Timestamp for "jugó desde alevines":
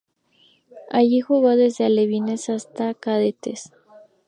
1.21-2.49